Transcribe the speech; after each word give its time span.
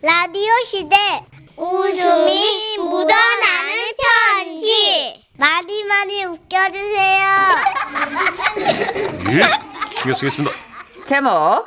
라디오 0.00 0.52
시대 0.64 0.96
웃음이 1.56 2.76
묻어나는 2.78 3.72
편지 3.98 5.24
많이 5.36 5.82
많이 5.84 6.24
웃겨주세요. 6.24 7.26
예, 9.30 9.42
신경 9.96 10.14
쓰겠습니다. 10.14 10.54
제목 11.04 11.30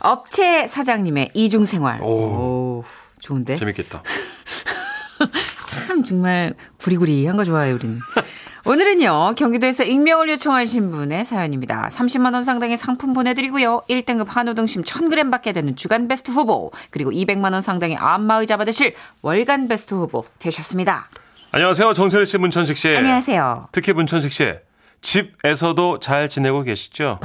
업체 0.00 0.66
사장님의 0.66 1.30
이중생활. 1.32 2.02
오. 2.02 2.06
오, 2.06 2.84
좋은데? 3.20 3.56
재밌겠다. 3.56 4.02
참 5.66 6.02
정말 6.02 6.54
구리구리한 6.78 7.36
거 7.38 7.44
좋아해요, 7.44 7.76
우리는. 7.76 7.98
오늘은요, 8.70 9.34
경기도에서 9.36 9.82
익명을 9.82 10.30
요청하신 10.30 10.92
분의 10.92 11.24
사연입니다. 11.24 11.88
30만원 11.90 12.44
상당의 12.44 12.76
상품 12.76 13.12
보내드리고요. 13.12 13.82
1등급 13.90 14.28
한우 14.28 14.54
등심 14.54 14.84
1000g 14.84 15.28
받게 15.28 15.50
되는 15.50 15.74
주간 15.74 16.06
베스트 16.06 16.30
후보, 16.30 16.70
그리고 16.90 17.10
200만원 17.10 17.62
상당의 17.62 17.96
안마의자 17.96 18.56
받으실 18.56 18.94
월간 19.22 19.66
베스트 19.66 19.94
후보 19.94 20.24
되셨습니다. 20.38 21.08
안녕하세요. 21.50 21.94
정선희 21.94 22.24
씨, 22.26 22.38
문천식 22.38 22.76
씨. 22.76 22.90
안녕하세요. 22.90 23.70
특히 23.72 23.92
문천식 23.92 24.30
씨. 24.30 24.54
집에서도 25.02 25.98
잘 25.98 26.28
지내고 26.28 26.62
계시죠? 26.62 27.18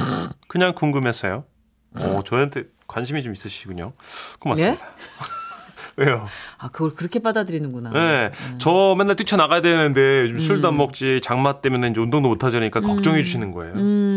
그냥 0.47 0.73
궁금해서요. 0.73 1.43
오, 1.99 2.23
저한테 2.23 2.63
관심이 2.87 3.21
좀 3.21 3.33
있으시군요. 3.33 3.93
고맙습니다. 4.39 4.83
왜요? 5.97 6.25
아, 6.57 6.69
그걸 6.69 6.93
그렇게 6.93 7.19
받아들이는구나. 7.19 7.91
네. 7.91 8.31
저 8.57 8.95
맨날 8.97 9.15
뛰쳐나가야 9.15 9.61
되는데 9.61 10.23
요즘 10.23 10.39
술도 10.39 10.67
안 10.67 10.77
먹지 10.77 11.21
장마 11.23 11.61
때문에 11.61 11.87
이제 11.89 12.01
운동도 12.01 12.27
못 12.29 12.43
하자니까 12.43 12.81
걱정해 12.81 13.23
주시는 13.23 13.51
거예요. 13.51 13.73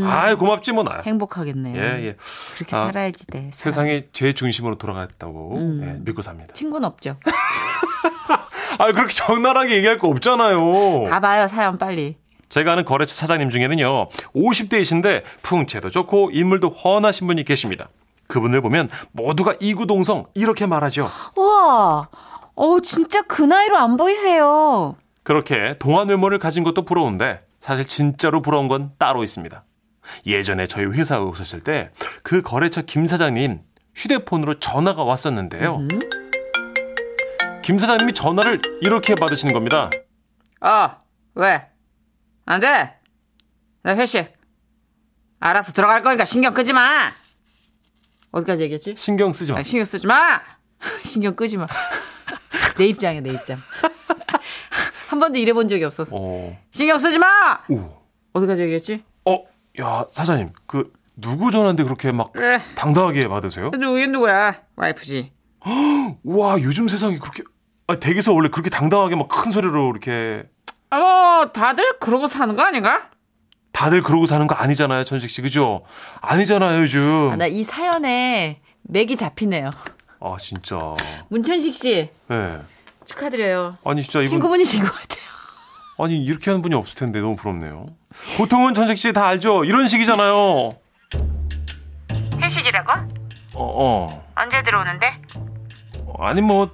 아이, 0.08 0.34
고맙지 0.34 0.72
뭐 0.72 0.82
나. 0.82 1.00
행복하겠네요. 1.04 1.76
예, 1.76 2.06
예. 2.08 2.14
그렇게 2.56 2.74
아, 2.74 2.86
살아야지 2.86 3.26
돼. 3.26 3.38
사람. 3.38 3.52
세상이 3.52 4.02
제 4.12 4.32
중심으로 4.32 4.76
돌아갔다고 4.78 5.80
예, 5.82 5.96
믿고 6.00 6.22
삽니다. 6.22 6.52
친구는 6.54 6.86
없죠. 6.86 7.16
아, 8.78 8.92
그렇게 8.92 9.12
적나라하게 9.12 9.76
얘기할 9.76 9.98
거 9.98 10.08
없잖아요. 10.08 11.04
가봐요, 11.04 11.48
사연 11.48 11.78
빨리. 11.78 12.16
제가 12.48 12.72
아는 12.72 12.84
거래처 12.84 13.14
사장님 13.14 13.50
중에는요, 13.50 14.08
50대이신데 14.34 15.22
풍채도 15.42 15.90
좋고 15.90 16.30
인물도 16.32 16.68
훤하신 16.68 17.26
분이 17.26 17.44
계십니다. 17.44 17.88
그분을 18.28 18.60
보면 18.60 18.88
모두가 19.12 19.54
이구동성 19.60 20.26
이렇게 20.34 20.66
말하죠. 20.66 21.10
우와, 21.36 22.08
어, 22.54 22.80
진짜 22.80 23.22
그 23.22 23.42
나이로 23.42 23.76
안 23.76 23.96
보이세요. 23.96 24.96
그렇게 25.24 25.76
동안 25.78 26.08
외모를 26.08 26.38
가진 26.38 26.62
것도 26.64 26.84
부러운데 26.84 27.44
사실 27.60 27.86
진짜로 27.86 28.40
부러운 28.42 28.68
건 28.68 28.92
따로 28.98 29.24
있습니다. 29.24 29.64
예전에 30.26 30.66
저희 30.66 30.86
회사에 30.86 31.18
오셨을 31.18 31.60
때 31.60 31.90
그 32.22 32.40
거래처 32.42 32.82
김 32.82 33.06
사장님 33.06 33.60
휴대폰으로 33.94 34.58
전화가 34.60 35.02
왔었는데요. 35.04 35.86
김 37.62 37.78
사장님이 37.78 38.12
전화를 38.14 38.60
이렇게 38.80 39.14
받으시는 39.14 39.52
겁니다. 39.52 39.90
어, 40.60 40.90
왜? 41.34 41.66
안 42.46 42.60
돼. 42.60 42.94
나 43.82 43.94
회식. 43.96 44.32
알아서 45.40 45.72
들어갈 45.72 46.02
거니까 46.02 46.24
신경 46.24 46.54
끄지 46.54 46.72
마. 46.72 47.12
어디까지 48.32 48.62
얘기했지? 48.64 48.94
신경 48.96 49.32
쓰지 49.32 49.52
마. 49.52 49.58
아, 49.58 49.62
신경 49.62 49.84
쓰지 49.84 50.06
마. 50.06 50.40
신경 51.02 51.34
끄지 51.34 51.56
마. 51.56 51.66
내 52.78 52.86
입장이야, 52.86 53.20
내 53.22 53.30
입장. 53.30 53.56
한 55.08 55.18
번도 55.20 55.38
일해본 55.38 55.68
적이 55.68 55.84
없어서. 55.84 56.14
어, 56.14 56.56
신경 56.70 56.98
쓰지 56.98 57.18
마. 57.18 57.60
오, 57.68 57.90
어디까지 58.34 58.62
얘기했지? 58.62 59.02
어, 59.24 59.44
야 59.80 60.04
사장님 60.10 60.52
그 60.66 60.92
누구 61.16 61.50
전화인데 61.50 61.84
그렇게 61.84 62.12
막 62.12 62.32
그래. 62.32 62.60
당당하게 62.74 63.26
받으세요? 63.28 63.70
누구 63.72 63.98
누구야? 64.06 64.60
와이프지. 64.76 65.32
와 66.24 66.60
요즘 66.62 66.88
세상이 66.88 67.18
그렇게 67.18 67.42
아, 67.88 67.96
댁에서 67.96 68.32
원래 68.32 68.48
그렇게 68.48 68.70
당당하게 68.70 69.16
막 69.16 69.28
큰 69.28 69.50
소리로 69.50 69.90
이렇게 69.90 70.44
어, 70.90 71.44
다들 71.52 71.98
그러고 72.00 72.28
사는 72.28 72.54
거 72.54 72.62
아닌가? 72.62 73.10
다들 73.72 74.02
그러고 74.02 74.26
사는 74.26 74.46
거 74.46 74.54
아니잖아요, 74.54 75.04
천식 75.04 75.30
씨, 75.30 75.42
그죠? 75.42 75.82
아니잖아요, 76.20 76.82
요즘. 76.82 77.36
나이 77.38 77.62
사연에 77.64 78.60
맥이 78.82 79.16
잡히네요. 79.16 79.70
아, 80.20 80.36
진짜. 80.40 80.96
문천식 81.28 81.74
씨 81.74 82.10
네. 82.28 82.58
축하드려요. 83.04 83.76
아니, 83.84 84.02
진짜 84.02 84.18
이분. 84.20 84.30
친구분이신 84.30 84.82
것 84.82 84.92
같아요. 84.92 85.22
아니, 86.00 86.22
이렇게 86.24 86.50
하는 86.50 86.62
분이 86.62 86.74
없을 86.74 86.94
텐데 86.96 87.20
너무 87.20 87.36
부럽네요. 87.36 87.86
보통은 88.36 88.74
천식 88.74 88.96
씨 88.98 89.12
다 89.12 89.26
알죠? 89.26 89.64
이런 89.64 89.86
식이잖아요. 89.86 90.74
회식이라고? 92.40 92.92
어, 93.54 94.06
어. 94.06 94.26
언제 94.36 94.62
들어오는데? 94.62 95.10
어, 96.06 96.24
아니, 96.24 96.40
뭐, 96.40 96.70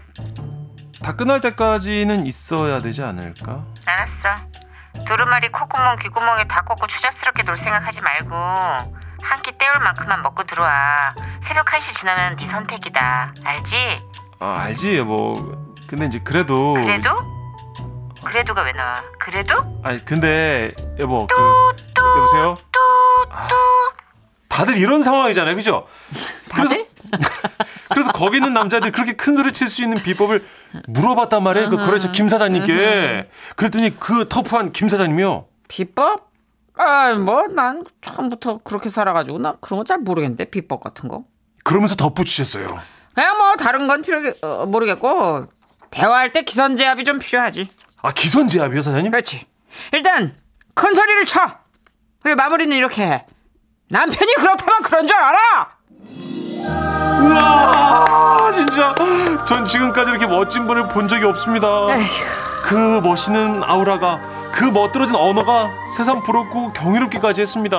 다 1.02 1.14
끝날 1.16 1.40
때까지는 1.40 2.26
있어야 2.26 2.80
되지 2.80 3.02
않을까? 3.02 3.66
알았어. 3.84 4.42
두루마리 5.06 5.50
콧구멍 5.50 5.96
귓구멍에 5.98 6.44
다 6.48 6.62
꽂고 6.62 6.86
추잡스럽게 6.86 7.42
놀 7.42 7.56
생각하지 7.56 8.00
말고 8.00 8.34
한 8.36 9.42
끼 9.42 9.52
때울 9.58 9.74
만큼만 9.82 10.22
먹고 10.22 10.44
들어와. 10.44 11.14
새벽 11.46 11.66
1시 11.66 11.94
지나면 11.98 12.36
네 12.36 12.46
선택이다. 12.46 13.34
알지? 13.44 13.96
아, 14.40 14.54
알지, 14.58 15.00
뭐. 15.02 15.34
근데 15.86 16.06
이제 16.06 16.18
그래도. 16.20 16.74
그래도? 16.74 17.10
그래도가 18.24 18.62
왜 18.62 18.72
나와? 18.72 18.94
그래도? 19.18 19.54
아니, 19.82 20.02
근데, 20.04 20.72
여보, 20.98 21.26
그. 21.26 21.34
여보세요? 22.16 22.54
아, 23.30 23.48
다들 24.48 24.78
이런 24.78 25.02
상황이잖아요, 25.02 25.54
그죠? 25.56 25.86
다들? 26.50 26.86
그래서 27.10 27.28
거기 28.02 28.38
있는 28.38 28.52
남자들이 28.54 28.90
그렇게 28.92 29.12
큰 29.12 29.36
소리 29.36 29.52
칠 29.52 29.68
수 29.68 29.82
있는 29.82 29.98
비법을 30.02 30.44
물어봤단 30.88 31.42
말이에요. 31.42 31.70
그 31.70 31.76
거래처 31.76 32.12
김 32.12 32.28
사장님께. 32.28 33.24
그랬더니 33.56 33.98
그 33.98 34.28
터프한 34.28 34.72
김 34.72 34.88
사장님이요. 34.88 35.46
비법? 35.68 36.30
아, 36.76 37.14
뭐 37.14 37.46
난 37.54 37.84
처음부터 38.02 38.58
그렇게 38.64 38.88
살아가지고 38.90 39.38
나 39.38 39.54
그런 39.60 39.78
거 39.78 39.84
잘 39.84 39.98
모르겠는데 39.98 40.46
비법 40.46 40.82
같은 40.82 41.08
거. 41.08 41.24
그러면서 41.62 41.94
덧붙이셨어요. 41.94 42.66
그냥 43.14 43.38
뭐 43.38 43.54
다른 43.56 43.86
건 43.86 44.02
필요 44.02 44.18
어, 44.42 44.66
모르겠고 44.66 45.46
대화할 45.90 46.32
때 46.32 46.42
기선제압이 46.42 47.04
좀 47.04 47.18
필요하지. 47.20 47.68
아, 48.02 48.12
기선제압이요, 48.12 48.82
사장님? 48.82 49.12
그렇지. 49.12 49.46
일단 49.92 50.36
큰 50.74 50.92
소리를 50.94 51.24
쳐. 51.26 51.40
그리고 52.22 52.36
마무리는 52.36 52.76
이렇게 52.76 53.04
해. 53.06 53.24
남편이 53.90 54.34
그렇다면 54.36 54.82
그런 54.82 55.06
줄 55.06 55.16
알아. 55.16 55.73
우와, 56.66 58.52
진짜. 58.52 58.94
전 59.46 59.66
지금까지 59.66 60.10
이렇게 60.10 60.26
멋진 60.26 60.66
분을 60.66 60.88
본 60.88 61.08
적이 61.08 61.26
없습니다. 61.26 61.68
그 62.64 63.00
멋있는 63.02 63.62
아우라가, 63.62 64.20
그 64.52 64.64
멋들어진 64.64 65.16
언어가 65.16 65.70
세상 65.96 66.22
부럽고 66.22 66.72
경이롭기까지 66.72 67.42
했습니다. 67.42 67.76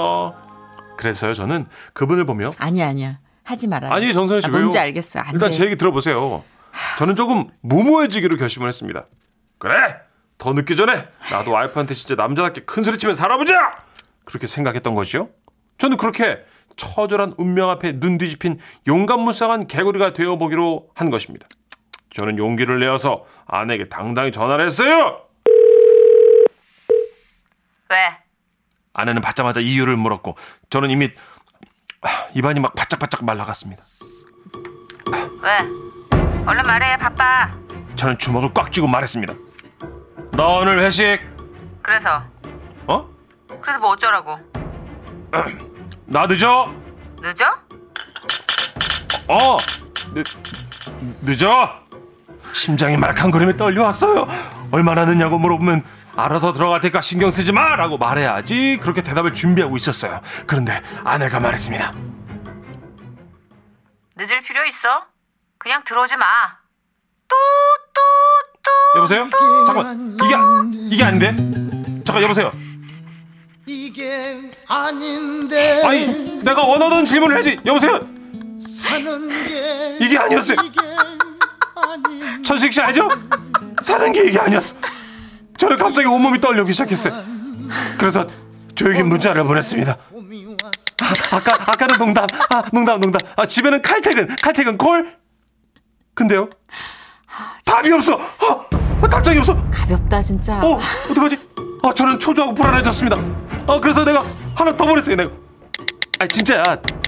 그래서요, 0.97 1.33
저는 1.33 1.65
그분을 1.93 2.25
보며 2.25 2.53
아니야 2.57 2.87
아니야 2.89 3.19
하지 3.43 3.67
말아. 3.67 3.93
아니 3.93 4.13
정선혜 4.13 4.41
씨 4.41 4.47
아, 4.47 4.49
왜요? 4.51 4.61
뭔지 4.61 4.79
알겠어. 4.79 5.19
안 5.19 5.33
일단 5.33 5.51
돼. 5.51 5.57
제 5.57 5.65
얘기 5.65 5.75
들어보세요. 5.75 6.43
저는 6.97 7.15
조금 7.15 7.47
무모해지기로 7.61 8.37
결심을 8.37 8.67
했습니다. 8.67 9.05
그래 9.57 9.73
더 10.37 10.53
늦기 10.53 10.75
전에 10.75 11.07
나도 11.31 11.51
와이프한테 11.51 11.93
진짜 11.93 12.15
남자답게 12.15 12.61
큰 12.65 12.83
소리치며 12.83 13.13
살아보자 13.13 13.77
그렇게 14.23 14.47
생각했던 14.47 14.93
것이요. 14.95 15.29
저는 15.77 15.97
그렇게 15.97 16.39
처절한 16.75 17.35
운명 17.37 17.69
앞에 17.69 17.99
눈 17.99 18.17
뒤집힌 18.17 18.59
용감무쌍한 18.87 19.67
개구리가 19.67 20.13
되어보기로 20.13 20.89
한 20.95 21.09
것입니다. 21.09 21.47
저는 22.11 22.37
용기를 22.37 22.79
내어서 22.79 23.25
아내에게 23.45 23.89
당당히 23.89 24.31
전화를 24.31 24.65
했어요. 24.65 25.21
왜? 27.89 28.17
아내는 28.93 29.21
받자마자 29.21 29.59
이유를 29.59 29.97
물었고 29.97 30.35
저는 30.69 30.89
이미 30.89 31.09
아, 32.01 32.27
입안이 32.33 32.59
막 32.59 32.73
바짝바짝 32.75 33.25
말라갔습니다. 33.25 33.83
왜? 35.41 35.57
얼른 36.45 36.63
말해 36.63 36.97
바빠. 36.97 37.51
저는 37.95 38.17
주먹을 38.17 38.53
꽉 38.53 38.71
쥐고 38.71 38.87
말했습니다. 38.87 39.33
너 40.31 40.59
오늘 40.59 40.79
회식 40.79 41.19
그래서 41.81 42.23
어? 42.87 43.09
그래서 43.61 43.79
뭐 43.79 43.89
어쩌라고? 43.91 44.37
나 46.05 46.27
늦어? 46.27 46.73
늦어? 47.21 47.45
어 49.27 49.57
늦, 50.13 50.23
늦어? 51.21 51.73
심장이 52.53 52.95
말캉거리며 52.97 53.53
떨려왔어요. 53.53 54.27
얼마나 54.71 55.05
늦냐고 55.05 55.37
물어보면 55.39 55.83
알아서 56.15 56.53
들어갈 56.53 56.79
테니까 56.79 57.01
신경 57.01 57.29
쓰지 57.31 57.51
마! 57.51 57.75
라고 57.75 57.97
말해야지 57.97 58.77
그렇게 58.81 59.01
대답을 59.01 59.33
준비하고 59.33 59.75
있었어요. 59.75 60.21
그런데 60.47 60.79
아내가 61.03 61.39
말했습니다. 61.39 61.93
늦을 64.17 64.41
필요 64.43 64.63
있어? 64.65 65.05
그냥 65.57 65.83
들어오지 65.85 66.15
마. 66.15 66.25
또 67.27 67.35
여보세요? 68.97 69.27
잠깐만 69.65 70.15
이게 70.23 70.95
이게 70.95 71.03
아닌데? 71.03 71.35
잠깐 72.05 72.23
여보세요. 72.23 72.51
이게 73.67 74.51
아닌데 74.67 75.81
아니 75.83 76.05
내가 76.43 76.63
원하던 76.63 77.05
질문을 77.05 77.37
해지 77.37 77.59
여보세요? 77.65 77.99
사는 78.59 79.29
게 79.47 79.97
이게 80.01 80.17
아니었어요. 80.17 80.57
이게 80.63 80.81
천식 82.43 82.71
씨 82.73 82.81
알죠? 82.81 83.09
사는 83.83 84.11
게 84.11 84.25
이게 84.25 84.39
아니었어. 84.39 84.75
저는 85.57 85.77
갑자기 85.77 86.07
온몸이 86.07 86.39
떨리기 86.39 86.71
시작했어요. 86.73 87.23
그래서 87.97 88.27
조용히 88.75 89.01
문자를 89.03 89.43
보냈습니다. 89.43 89.91
아, 89.91 91.35
아까 91.35 91.71
아까는 91.71 91.97
농담, 91.97 92.27
아 92.49 92.63
농담 92.71 92.99
농담. 93.01 93.19
아 93.35 93.45
집에는 93.45 93.81
칼퇴근, 93.81 94.35
칼퇴근 94.41 94.77
콜. 94.77 95.15
근데요? 96.13 96.49
답이 97.65 97.91
없어. 97.91 98.13
아, 98.13 99.07
갑자기 99.09 99.39
없어. 99.39 99.55
가볍다 99.71 100.21
진짜. 100.21 100.61
어 100.63 100.79
어떡하지? 101.09 101.37
아 101.83 101.93
저는 101.93 102.19
초조하고 102.19 102.53
불안해졌습니다. 102.53 103.17
아 103.67 103.79
그래서 103.79 104.05
내가 104.05 104.23
하나 104.55 104.75
더 104.75 104.85
보냈어요. 104.85 105.15
내가. 105.15 105.31
아 106.19 106.27
진짜야. 106.27 106.63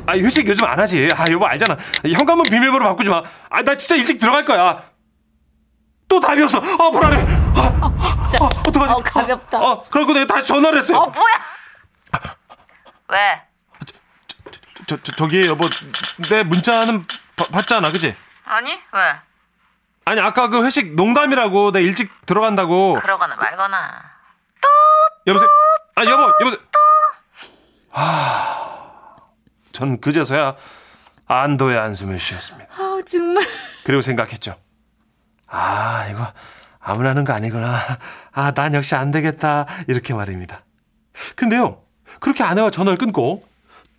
아 0.05 0.13
회식 0.13 0.47
요즘 0.47 0.65
안 0.65 0.79
하지. 0.79 1.09
아 1.15 1.29
여보 1.31 1.45
알잖아. 1.45 1.77
현관문 2.03 2.43
비밀번호 2.49 2.87
바꾸지 2.89 3.09
마. 3.09 3.21
아 3.49 3.61
나 3.63 3.75
진짜 3.75 3.95
일찍 3.95 4.19
들어갈 4.19 4.45
거야. 4.45 4.81
또 6.07 6.19
답이 6.19 6.41
없어. 6.41 6.57
아 6.59 6.89
불안해. 6.91 7.17
아, 7.55 7.93
진짜. 8.29 8.43
아 8.43 8.49
어떡하지? 8.67 8.93
어, 8.93 8.97
가볍다. 9.03 9.57
아, 9.57 9.61
아 9.71 9.81
그러고 9.89 10.13
내가 10.13 10.33
다시 10.33 10.47
전화를 10.47 10.79
했어요. 10.79 10.97
어 10.97 11.05
뭐야? 11.09 11.45
왜? 13.09 13.41
저, 14.87 14.97
저 15.03 15.11
저기 15.13 15.45
여보 15.47 15.65
내 16.29 16.43
문자는 16.43 17.05
바- 17.35 17.45
봤잖아, 17.51 17.89
그지? 17.89 18.15
아니 18.45 18.71
왜? 18.71 18.79
아니 20.05 20.21
아까 20.21 20.47
그 20.47 20.63
회식 20.65 20.95
농담이라고 20.95 21.71
내 21.71 21.81
일찍 21.81 22.09
들어간다고. 22.25 22.99
그러거나 23.01 23.35
말거나. 23.35 24.01
여보세요. 25.27 25.49
아 25.97 26.05
여보 26.05 26.31
여보세요. 26.41 26.59
아, 27.91 29.15
전 29.71 29.99
그제서야 29.99 30.55
안도의 31.25 31.75
한숨을 31.77 32.19
쉬었습니다. 32.19 32.67
아 32.75 32.99
정말. 33.05 33.43
그리고 33.83 34.01
생각했죠. 34.01 34.55
아 35.47 36.07
이거 36.11 36.27
아무나 36.79 37.09
하는 37.09 37.25
거 37.25 37.33
아니구나. 37.33 37.77
아 38.31 38.51
난 38.51 38.75
역시 38.75 38.93
안 38.93 39.09
되겠다 39.09 39.65
이렇게 39.87 40.13
말입니다. 40.13 40.63
근데요 41.35 41.81
그렇게 42.19 42.43
아내와 42.43 42.69
전화를 42.69 42.99
끊고 42.99 43.43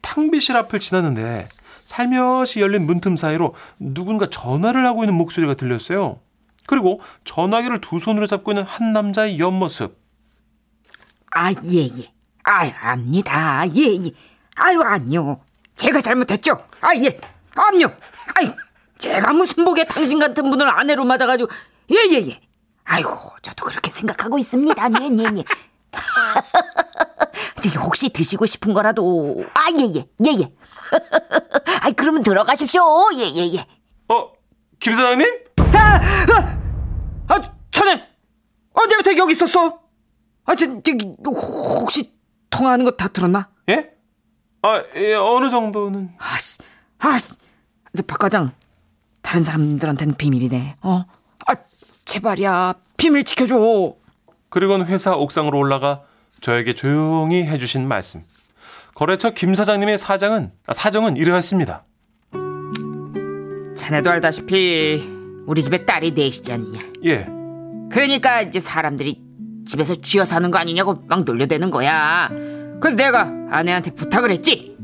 탕비실 0.00 0.56
앞을 0.56 0.78
지났는데 0.78 1.48
살며시 1.82 2.60
열린 2.60 2.86
문틈 2.86 3.16
사이로 3.16 3.56
누군가 3.80 4.26
전화를 4.26 4.86
하고 4.86 5.02
있는 5.02 5.14
목소리가 5.14 5.54
들렸어요. 5.54 6.20
그리고 6.66 7.00
전화기를 7.24 7.80
두 7.80 7.98
손으로 7.98 8.26
잡고 8.28 8.52
있는 8.52 8.62
한 8.62 8.92
남자의 8.92 9.40
옆모습. 9.40 9.98
아, 11.38 11.52
예, 11.52 11.84
예. 11.84 12.12
아유, 12.42 12.72
압니다. 12.82 13.64
예, 13.76 13.94
예. 14.06 14.10
아유, 14.56 14.82
아니요. 14.82 15.40
제가 15.76 16.00
잘못했죠. 16.00 16.66
아, 16.80 16.92
예. 16.96 17.20
압요. 17.54 17.94
아유, 18.34 18.52
제가 18.98 19.32
무슨 19.32 19.64
복에 19.64 19.84
당신 19.84 20.18
같은 20.18 20.50
분을 20.50 20.68
아내로 20.68 21.04
맞아가지고. 21.04 21.48
예, 21.92 21.96
예, 22.10 22.28
예. 22.28 22.40
아이고, 22.82 23.10
저도 23.40 23.66
그렇게 23.66 23.88
생각하고 23.88 24.36
있습니다. 24.36 24.88
네, 24.88 25.08
네, 25.10 25.30
네. 25.30 25.44
혹시 27.78 28.08
드시고 28.08 28.46
싶은 28.46 28.74
거라도. 28.74 29.44
아, 29.54 29.68
예, 29.78 29.84
예. 29.94 30.06
예, 30.26 30.40
예. 30.40 30.52
아이, 31.82 31.92
그러면 31.92 32.24
들어가십시오. 32.24 32.82
예, 33.14 33.22
예, 33.36 33.52
예. 33.54 33.66
어, 34.08 34.32
김 34.80 34.92
사장님? 34.92 35.28
아, 35.74 36.00
아, 37.28 37.34
아, 37.34 37.40
자네 37.70 38.08
언제부터 38.72 39.16
여기 39.16 39.32
있었어? 39.34 39.87
아, 40.48 40.54
저, 40.54 40.66
저기 40.82 41.14
혹시 41.24 42.12
통화하는 42.50 42.84
거 42.84 42.96
다 42.96 43.08
들었나? 43.08 43.48
예? 43.68 43.90
아, 44.62 44.82
예, 44.96 45.14
어느 45.14 45.50
정도는. 45.50 46.10
아씨, 46.18 46.58
아씨, 46.98 47.36
이제 47.92 48.02
박 48.06 48.18
과장 48.18 48.52
다른 49.22 49.44
사람들한테는 49.44 50.14
비밀이네. 50.14 50.76
어, 50.82 51.04
아 51.46 51.54
제발이야 52.06 52.74
비밀 52.96 53.24
지켜줘. 53.24 53.94
그리고는 54.48 54.86
회사 54.86 55.12
옥상으로 55.14 55.58
올라가 55.58 56.02
저에게 56.40 56.74
조용히 56.74 57.42
해주신 57.44 57.86
말씀. 57.86 58.24
거래처 58.94 59.30
김 59.30 59.54
사장님의 59.54 59.98
사장은, 59.98 60.50
아, 60.66 60.72
사정은 60.72 61.16
이러했습니다. 61.18 61.84
자네도 63.76 64.10
알다시피 64.10 65.44
우리 65.46 65.62
집에 65.62 65.84
딸이 65.84 66.12
넷이지 66.12 66.52
않냐. 66.52 66.80
예. 67.04 67.26
그러니까 67.90 68.42
이제 68.42 68.60
사람들이 68.60 69.22
집에서 69.68 69.94
쥐어 69.94 70.24
사는 70.24 70.50
거 70.50 70.58
아니냐고 70.58 71.04
막 71.06 71.24
놀려대는 71.24 71.70
거야. 71.70 72.28
그래서 72.80 72.96
내가 72.96 73.30
아내한테 73.50 73.90
부탁을 73.92 74.30
했지. 74.30 74.76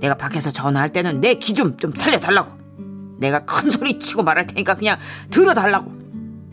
내가 0.00 0.14
밖에서 0.14 0.50
전화할 0.50 0.88
때는 0.88 1.20
내기좀좀 1.20 1.94
살려달라고. 1.94 2.50
내가 3.18 3.44
큰 3.44 3.70
소리 3.70 3.98
치고 3.98 4.22
말할 4.22 4.46
테니까 4.46 4.74
그냥 4.74 4.98
들어달라고. 5.30 5.92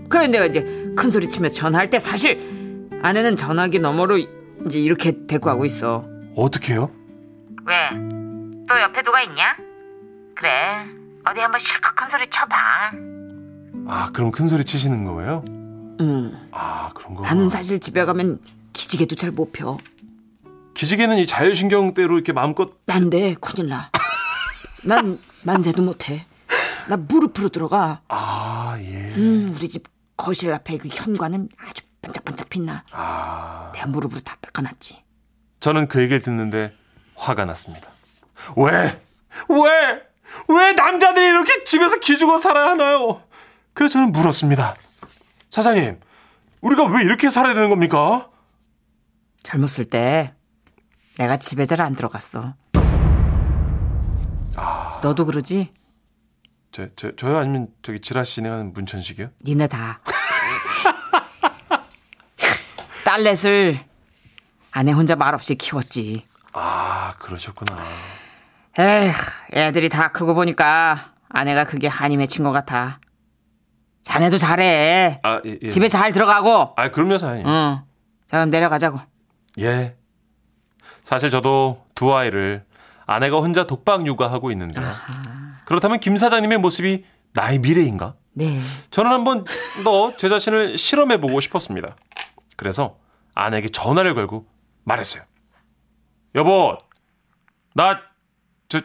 그래 0.09 0.27
내가 0.27 0.45
이제 0.45 0.93
큰 0.95 1.09
소리 1.09 1.29
치며 1.29 1.49
전화할 1.49 1.89
때 1.89 1.99
사실 1.99 2.89
아내는 3.01 3.37
전화기 3.37 3.79
너머로 3.79 4.17
이제 4.65 4.77
이렇게 4.77 5.25
대꾸하고 5.25 5.63
있어. 5.65 6.05
어떻게요? 6.35 6.91
왜? 7.65 7.89
또 8.67 8.79
옆에 8.81 9.01
누가 9.03 9.21
있냐? 9.23 9.55
그래. 10.35 10.49
어디 11.25 11.39
한번 11.39 11.59
실컷 11.59 11.95
큰 11.95 12.09
소리 12.09 12.29
쳐봐. 12.29 12.55
아, 13.87 14.09
그럼 14.13 14.31
큰 14.31 14.47
소리 14.47 14.65
치시는 14.65 15.05
거예요? 15.05 15.43
응. 16.01 16.47
아, 16.51 16.89
그런 16.93 17.15
거. 17.15 17.21
나는 17.23 17.49
사실 17.49 17.79
집에 17.79 18.05
가면 18.05 18.39
기지개도 18.73 19.15
잘 19.15 19.31
못 19.31 19.51
펴. 19.51 19.77
기지개는 20.73 21.17
이 21.17 21.27
자율신경대로 21.27 22.15
이렇게 22.15 22.31
마음껏. 22.31 22.71
난데 22.85 23.35
큰일 23.41 23.67
나. 23.69 23.89
난 24.85 25.19
만세도 25.43 25.81
못해. 25.81 26.25
나 26.87 26.95
무릎으로 26.97 27.49
들어가. 27.49 28.01
아, 28.07 28.77
예. 28.79 29.13
음, 29.15 29.53
우리 29.55 29.67
집 29.67 29.83
거실 30.15 30.53
앞에 30.53 30.77
그 30.77 30.87
현관은 30.89 31.49
아주 31.57 31.83
반짝반짝 32.01 32.49
빛나. 32.49 32.83
아. 32.91 33.71
내가 33.73 33.87
무릎으로 33.87 34.21
다 34.21 34.37
닦아놨지. 34.41 35.03
저는 35.59 35.87
그 35.89 36.01
얘기를 36.01 36.21
듣는데 36.21 36.73
화가 37.15 37.43
났습니다. 37.45 37.89
왜? 38.55 39.01
왜? 39.49 40.01
왜 40.47 40.71
남자들이 40.73 41.25
이렇게 41.27 41.63
집에서 41.65 41.99
기죽어 41.99 42.37
살아야 42.37 42.69
하나요? 42.69 43.21
그래서 43.73 43.93
저는 43.93 44.11
물었습니다. 44.13 44.75
사장님, 45.49 45.99
우리가 46.61 46.85
왜 46.85 47.01
이렇게 47.03 47.29
살아야 47.29 47.53
되는 47.53 47.69
겁니까? 47.69 48.29
젊었을 49.43 49.85
때 49.85 50.33
내가 51.17 51.37
집에 51.37 51.65
잘 51.65 51.81
안 51.81 51.95
들어갔어. 51.95 52.53
너도 55.01 55.25
그러지? 55.25 55.71
저, 56.71 56.87
저, 56.95 57.15
저요? 57.15 57.37
아니면 57.37 57.67
저기 57.81 57.99
지라시 57.99 58.35
진행하는 58.35 58.73
문천식이요? 58.73 59.29
니네 59.43 59.67
다. 59.67 60.01
딸넷을 63.05 63.79
아내 64.71 64.91
혼자 64.91 65.15
말없이 65.15 65.55
키웠지. 65.55 66.25
아, 66.53 67.13
그러셨구나. 67.17 67.77
에휴, 68.77 69.11
애들이 69.53 69.89
다 69.89 70.11
크고 70.11 70.35
보니까 70.35 71.13
아내가 71.29 71.63
그게 71.63 71.87
한이 71.87 72.17
맺힌 72.17 72.43
것 72.43 72.51
같아. 72.51 72.99
자네도 74.03 74.37
잘해. 74.37 75.19
아, 75.23 75.41
예, 75.45 75.57
예. 75.61 75.69
집에 75.69 75.87
잘 75.87 76.11
들어가고. 76.11 76.73
아, 76.75 76.89
그럼요, 76.91 77.17
사장님. 77.17 77.47
응. 77.47 77.79
자, 78.27 78.37
그럼 78.37 78.49
내려가자고. 78.49 78.99
예. 79.59 79.95
사실 81.03 81.29
저도 81.29 81.85
두 81.95 82.15
아이를 82.15 82.65
아내가 83.05 83.37
혼자 83.37 83.65
독박 83.65 84.05
육아하고 84.05 84.51
있는데요. 84.51 84.85
그렇다면 85.65 85.99
김 85.99 86.17
사장님의 86.17 86.59
모습이 86.59 87.05
나의 87.33 87.59
미래인가? 87.59 88.15
네. 88.33 88.59
저는 88.91 89.11
한번 89.11 89.43
더 89.83 90.13
제 90.17 90.29
자신을 90.29 90.77
실험해 90.77 91.19
보고 91.19 91.39
싶었습니다. 91.39 91.95
그래서 92.55 92.97
아내에게 93.33 93.69
전화를 93.69 94.13
걸고 94.15 94.47
말했어요. 94.83 95.23
여보, 96.35 96.77
나, 97.73 98.01
저, 98.69 98.79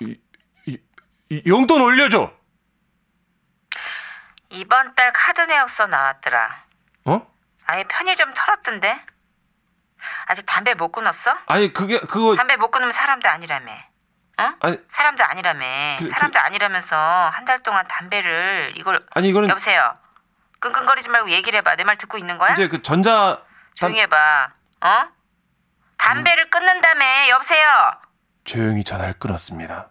이, 0.00 0.16
이, 0.66 0.78
이 1.30 1.42
용돈 1.46 1.80
올려줘! 1.80 2.30
이번 4.54 4.94
달 4.94 5.12
카드 5.12 5.40
내역서 5.40 5.86
나왔더라. 5.86 6.64
어? 7.06 7.26
아예 7.66 7.84
편의점 7.84 8.32
털었던데? 8.34 9.00
아직 10.26 10.44
담배 10.46 10.74
못 10.74 10.92
끊었어? 10.92 11.36
아니, 11.46 11.72
그게, 11.72 11.98
그거, 12.00 12.36
담배 12.36 12.56
못 12.56 12.70
끊으면 12.70 12.92
사람도 12.92 13.28
아니라며. 13.28 13.72
어? 14.38 14.52
아니, 14.60 14.78
사람도 14.92 15.24
아니라며. 15.24 15.96
그- 15.98 16.10
사람도 16.10 16.38
아니라면서 16.38 16.96
한 17.32 17.44
달 17.44 17.62
동안 17.62 17.86
담배를 17.88 18.74
이걸 18.76 19.00
아니, 19.14 19.28
이거는 19.28 19.48
여보세요. 19.48 19.96
끙끙거리지 20.60 21.08
말고 21.08 21.30
얘기를 21.30 21.58
해봐. 21.58 21.76
내 21.76 21.84
말 21.84 21.96
듣고 21.98 22.18
있는 22.18 22.38
거야? 22.38 22.52
이제 22.52 22.68
그 22.68 22.82
전자, 22.82 23.42
조용히 23.74 24.00
해봐. 24.00 24.50
어? 24.82 25.08
담배를 25.98 26.50
끊는다며. 26.50 27.28
여보세요. 27.30 27.66
조용히 28.44 28.84
전화를 28.84 29.14
끊었습니다. 29.18 29.88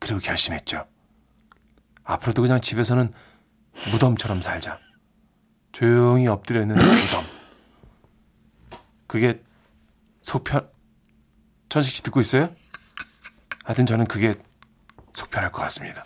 그리고 0.00 0.20
결심했죠. 0.20 0.86
앞으로도 2.04 2.42
그냥 2.42 2.60
집에서는 2.60 3.12
무덤처럼 3.92 4.42
살자. 4.42 4.78
조용히 5.72 6.26
엎드려 6.26 6.62
있는 6.62 6.76
무덤. 6.78 7.24
그게 9.06 9.42
속편 10.22 10.68
천식 11.68 11.94
씨 11.94 12.02
듣고 12.02 12.20
있어요? 12.20 12.50
하여튼 13.64 13.86
저는 13.86 14.06
그게 14.06 14.34
속편할 15.14 15.52
것 15.52 15.62
같습니다. 15.62 16.04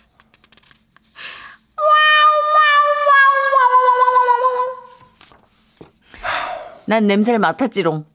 난 6.85 7.07
냄새를 7.07 7.39
맡았지롱. 7.39 8.05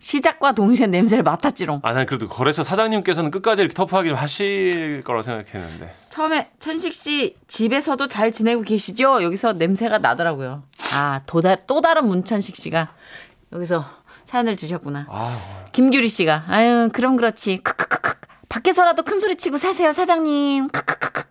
시작과 0.00 0.52
동시에 0.52 0.86
냄새를 0.86 1.24
맡았지롱. 1.24 1.80
아, 1.82 1.92
난 1.92 2.06
그래도 2.06 2.28
거래처 2.28 2.62
사장님께서는 2.62 3.32
끝까지 3.32 3.62
이렇게 3.62 3.74
터프하게 3.74 4.12
하실 4.12 5.02
거라고 5.04 5.22
생각했는데. 5.22 5.92
처음에 6.18 6.50
천식 6.58 6.92
씨 6.92 7.36
집에서도 7.46 8.04
잘 8.08 8.32
지내고 8.32 8.62
계시죠? 8.62 9.22
여기서 9.22 9.52
냄새가 9.52 9.98
나더라고요. 9.98 10.64
아, 10.92 11.20
또, 11.26 11.40
다, 11.40 11.54
또 11.54 11.80
다른 11.80 12.08
문천식 12.08 12.56
씨가 12.56 12.88
여기서 13.52 13.84
사연을 14.24 14.56
주셨구나. 14.56 15.06
아, 15.08 15.38
김규리 15.70 16.08
씨가 16.08 16.46
아유 16.48 16.90
그럼 16.92 17.14
그렇지. 17.14 17.58
크크크크. 17.58 18.14
밖에서라도 18.48 19.04
큰 19.04 19.20
소리 19.20 19.36
치고 19.36 19.58
사세요 19.58 19.92
사장님. 19.92 20.68
크크크크. 20.70 21.22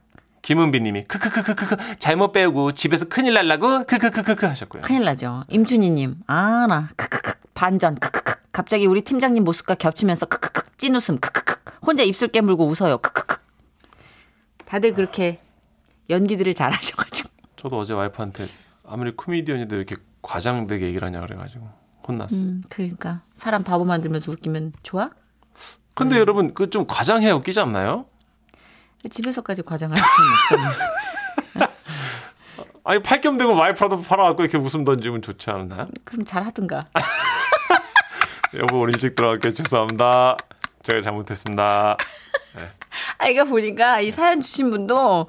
김은비 0.41 0.79
님이 0.79 1.03
크크크크크 1.03 1.97
잘못 1.99 2.31
배우고 2.31 2.71
집에서 2.71 3.09
큰일 3.09 3.33
날라고 3.33 3.83
크크크크크 3.83 4.45
하셨고요. 4.45 4.83
큰일 4.83 5.03
나죠. 5.03 5.43
임춘희 5.49 5.89
님 5.89 6.15
아 6.27 6.65
나 6.69 6.87
크크크 6.95 7.33
반전 7.53 7.95
크크크. 7.95 8.35
갑자기 8.53 8.85
우리 8.85 9.01
팀장님 9.01 9.43
모습과 9.43 9.75
겹치면서 9.75 10.27
크크크 10.27 10.61
찐웃음 10.77 11.19
크크크. 11.19 11.55
혼자 11.85 12.03
입술 12.03 12.29
깨물고 12.29 12.65
웃어요. 12.67 12.99
크크크. 12.99 13.35
다들 14.67 14.93
그렇게 14.93 15.39
연기들을 16.09 16.53
잘하셔가지고. 16.53 17.29
저도 17.55 17.79
어제 17.79 17.93
와이프한테 17.93 18.47
아무리 18.85 19.11
코미디언이도 19.15 19.75
이렇게 19.75 19.95
과장되게 20.21 20.85
얘기를 20.87 21.05
하냐 21.07 21.21
그래가지고 21.21 21.69
혼났어. 22.07 22.35
음 22.35 22.63
그러니까 22.69 23.21
사람 23.35 23.63
바보 23.63 23.83
만들면서 23.85 24.31
웃기면 24.31 24.73
좋아? 24.83 25.09
근데 25.93 26.19
여러분 26.19 26.53
그 26.53 26.69
좀 26.69 26.85
과장해야 26.85 27.33
웃기지 27.35 27.59
않나요? 27.59 28.05
집에서까지 29.09 29.63
과장할 29.63 29.97
수는 29.97 30.67
없잖아요. 30.69 31.67
아니 32.83 33.01
팔겸 33.01 33.37
되고 33.37 33.53
와이프라도 33.55 34.01
팔아갖고 34.01 34.43
이렇게 34.43 34.57
웃음 34.57 34.83
던지면 34.85 35.21
좋지 35.21 35.49
않나요? 35.49 35.87
그럼 36.05 36.23
잘 36.25 36.43
하든가. 36.45 36.81
여보 38.55 38.79
우리 38.81 38.91
일찍 38.93 39.15
들어갈게요 39.15 39.53
죄송합니다. 39.53 40.37
제가 40.83 41.01
잘못했습니다. 41.01 41.97
아, 43.17 43.27
이거 43.27 43.45
보니까 43.45 43.99
이 44.01 44.11
사연 44.11 44.41
주신 44.41 44.69
분도 44.69 45.27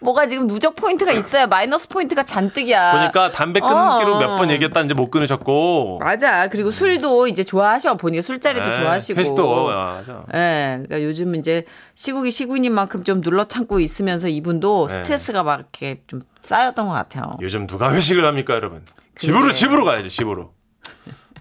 뭐가 0.00 0.26
지금 0.26 0.46
누적 0.46 0.74
포인트가 0.76 1.12
있어요. 1.12 1.46
마이너스 1.46 1.88
포인트가 1.88 2.22
잔뜩이야. 2.22 2.92
보니까 2.92 3.32
담배 3.32 3.60
끊기로 3.60 4.16
어. 4.16 4.18
몇번 4.18 4.50
얘기했다 4.50 4.80
이제 4.82 4.94
못 4.94 5.10
끊으셨고 5.10 5.98
맞아. 6.00 6.48
그리고 6.48 6.70
술도 6.70 7.26
이제 7.28 7.44
좋아하셔. 7.44 7.96
보니까 7.96 8.22
술자리도 8.22 8.66
네, 8.66 8.74
좋아하시고. 8.74 9.20
회식도 9.20 9.70
아, 9.70 9.94
맞아. 9.98 10.22
예. 10.34 10.82
그러니까 10.84 11.02
요즘 11.02 11.34
이제 11.34 11.64
시국이 11.94 12.30
시국인 12.30 12.72
만큼 12.72 13.04
좀 13.04 13.20
눌러 13.20 13.44
참고 13.44 13.80
있으면서 13.80 14.28
이분도 14.28 14.88
네. 14.88 14.94
스트레스가 14.96 15.42
막 15.42 15.58
이렇게 15.60 16.02
좀 16.06 16.20
쌓였던 16.42 16.86
것 16.86 16.92
같아요. 16.92 17.36
요즘 17.40 17.66
누가 17.66 17.92
회식을 17.92 18.24
합니까 18.24 18.54
여러분? 18.54 18.84
집으로 19.18 19.52
집으로 19.52 19.84
가야지 19.84 20.08
집으로. 20.10 20.52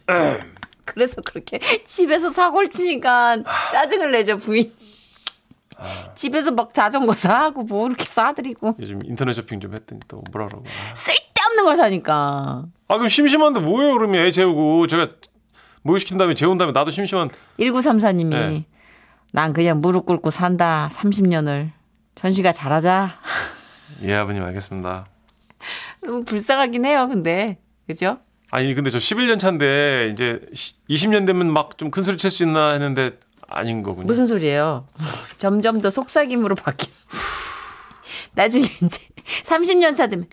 그래서 0.86 1.22
그렇게 1.22 1.60
집에서 1.86 2.30
사고를 2.30 2.70
치니까 2.70 3.38
짜증을 3.72 4.12
내죠, 4.12 4.38
부인이. 4.38 4.72
집에서 6.16 6.52
막 6.52 6.74
자전거 6.74 7.14
사고 7.14 7.64
뭐 7.64 7.88
이렇게 7.88 8.06
사드리고 8.06 8.76
요즘 8.80 9.02
인터넷 9.06 9.34
쇼핑 9.34 9.60
좀 9.60 9.74
했더니 9.74 10.02
또 10.08 10.24
뭐라고. 10.32 10.64
쓸데없는 10.96 11.64
걸 11.66 11.76
사니까. 11.76 12.66
아 12.88 12.94
그럼 12.96 13.10
심심한데 13.10 13.60
뭐예요 13.62 13.94
그러면 13.94 14.26
애 14.26 14.32
재우고 14.32 14.88
제가 14.88 15.08
모유시킨 15.84 16.18
다음에 16.18 16.34
재운 16.36 16.58
다음에 16.58 16.72
나도 16.72 16.92
심심한 16.92 17.30
1934님이 17.60 18.30
네. 18.30 18.66
난 19.32 19.52
그냥 19.54 19.82
무릎 19.82 20.06
꿇고 20.06 20.30
산다 20.30 20.90
30년을 20.94 21.72
전시가 22.16 22.52
잘하자 22.52 23.16
예 24.04 24.14
아버님 24.16 24.44
알겠습니다. 24.44 25.08
너무 26.06 26.24
불쌍하긴 26.24 26.86
해요 26.86 27.08
근데 27.10 27.58
그죠? 27.88 28.18
아니 28.52 28.74
근데 28.76 28.90
저 28.90 28.98
11년 29.00 29.40
차인데 29.40 30.12
이제 30.14 30.40
20년 30.90 31.26
되면 31.26 31.52
막 31.52 31.78
좀 31.78 31.90
큰 31.92 32.04
소리 32.04 32.18
칠 32.18 32.30
수 32.30 32.44
있나 32.44 32.72
했는데 32.74 33.18
아닌 33.54 33.84
거군요. 33.84 34.08
무슨 34.08 34.28
소리예요? 34.28 34.86
점점 35.38 35.82
더 35.82 35.90
속삭임으로 35.90 36.56
바뀌. 36.56 36.90
나중에 38.34 38.66
이제 38.82 39.00
30년 39.44 39.96
차 39.96 40.08
되면 40.08 40.28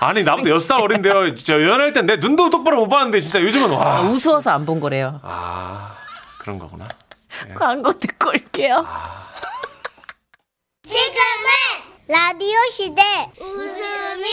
아니 0.00 0.22
나보다 0.22 0.50
6살 0.50 0.80
어린데요. 0.82 1.34
진짜 1.34 1.54
연애할 1.54 1.92
땐 1.92 2.06
내 2.06 2.16
눈도 2.16 2.50
똑바로 2.50 2.78
못 2.78 2.88
봤는데 2.88 3.20
진짜 3.20 3.40
요즘은 3.40 3.70
와. 3.70 4.02
우스워서 4.02 4.50
안 4.50 4.64
본 4.66 4.80
거래요. 4.80 5.20
아 5.22 5.96
그런 6.38 6.58
거구나. 6.58 6.86
광고 7.54 7.92
듣고 7.98 8.30
올게요. 8.30 8.86
지금은 10.86 11.50
라디오 12.08 12.58
시대 12.70 13.02
웃음이 13.40 14.24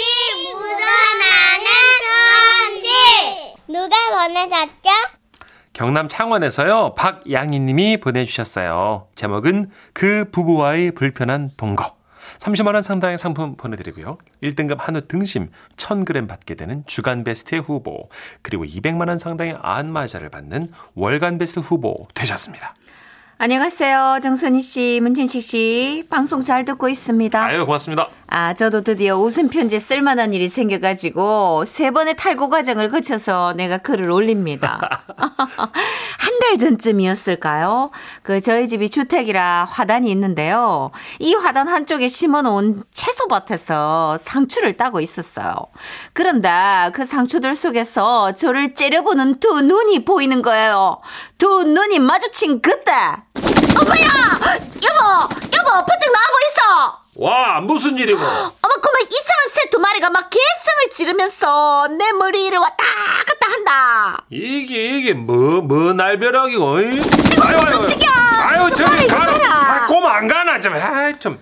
묻어나는 0.54 1.66
편지 2.06 3.56
누가 3.68 3.96
보내셨죠? 4.12 4.90
경남 5.74 6.08
창원에서요 6.08 6.94
박양희님이 6.94 7.98
보내주셨어요. 7.98 9.08
제목은 9.16 9.72
그 9.92 10.30
부부와의 10.32 10.92
불편한 10.92 11.50
동거. 11.58 11.96
30만 12.38 12.76
원 12.76 12.84
상당의 12.84 13.18
상품 13.18 13.56
보내드리고요. 13.56 14.20
1등급 14.44 14.78
한우 14.78 15.08
등심 15.08 15.50
1000g 15.78 16.28
받게 16.28 16.54
되는 16.54 16.84
주간 16.86 17.24
베스트 17.24 17.56
후보 17.56 18.10
그리고 18.44 18.66
200만 18.66 19.08
원 19.08 19.18
상당의 19.18 19.58
안마자를 19.62 20.30
받는 20.30 20.72
월간 20.94 21.40
베스트 21.40 21.60
후보 21.60 22.08
되셨습니다. 22.14 22.76
안녕하세요. 23.40 24.20
정선희 24.22 24.62
씨, 24.62 25.00
문진식 25.02 25.42
씨. 25.42 26.06
방송 26.10 26.42
잘 26.42 26.64
듣고 26.64 26.88
있습니다. 26.88 27.44
아유 27.44 27.66
고맙습니다. 27.66 28.08
아, 28.28 28.54
저도 28.54 28.82
드디어 28.82 29.18
웃음 29.18 29.50
편지에 29.50 29.80
쓸만한 29.80 30.34
일이 30.34 30.48
생겨가지고 30.48 31.66
세 31.66 31.92
번의 31.92 32.16
탈고 32.16 32.50
과정을 32.50 32.90
거쳐서 32.90 33.54
내가 33.58 33.80
글을 33.80 34.10
올립니다. 34.12 35.04
한 35.18 36.34
달 36.44 36.58
전쯤이었을까요? 36.58 37.92
그 38.22 38.42
저희 38.42 38.68
집이 38.68 38.90
주택이라 38.90 39.66
화단이 39.70 40.12
있는데요. 40.12 40.92
이 41.20 41.34
화단 41.36 41.68
한쪽에 41.70 42.08
심어놓은 42.10 42.84
채소밭에서 42.92 44.18
상추를 44.20 44.76
따고 44.76 45.00
있었어요. 45.00 45.54
그런데 46.12 46.50
그 46.94 47.06
상추들 47.06 47.56
속에서 47.56 48.34
저를 48.34 48.74
째려보는 48.76 49.40
두 49.40 49.62
눈이 49.62 50.04
보이는 50.06 50.42
거예요. 50.42 51.00
두 51.38 51.64
눈이 51.64 52.00
마주친 52.00 52.62
그때 52.62 52.92
어머야! 53.80 54.58
여보! 54.86 55.36
여보! 55.58 55.86
버뜩 55.86 56.12
나와보이소! 56.14 57.04
와 57.16 57.60
무슨 57.62 57.98
일이고? 57.98 58.20
어머 58.22 58.50
그만 58.82 59.02
이상한 59.10 59.50
새 59.54 59.70
두 59.72 59.80
마리가 59.80 60.10
막 60.12 60.30
개성을 60.30 60.90
지르면서 60.94 61.88
내 61.98 62.12
머리를 62.14 62.56
왔다 62.58 62.84
갔다 63.26 63.52
한다. 63.52 64.24
이게 64.30 64.98
이게 64.98 65.14
뭐 65.14 65.62
뭐 65.62 65.94
날벼락이고? 65.94 66.64
어이? 66.64 66.86
아유 66.86 67.58
아유 67.58 67.88
아유 68.66 68.76
저기 68.76 69.08
가라. 69.08 69.34
아, 69.84 69.88
꼬마 69.88 70.16
안 70.18 70.28
가나 70.28 70.60
좀. 70.62 70.76
아이 70.76 71.20
좀. 71.20 71.40